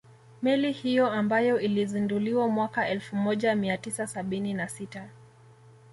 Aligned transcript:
Meli 0.41 0.71
hiyo 0.71 1.09
ambayo 1.11 1.59
ilizinduliwa 1.59 2.47
mwaka 2.47 2.89
elfu 2.89 3.15
moja 3.15 3.55
mia 3.55 3.77
tisa 3.77 4.07
sabini 4.07 4.53
na 4.53 4.67
sita 4.69 5.09